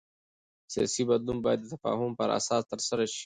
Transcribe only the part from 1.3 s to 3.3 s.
باید د تفاهم پر اساس ترسره شي